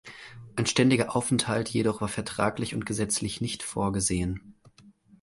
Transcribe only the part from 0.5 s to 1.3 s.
Ein ständiger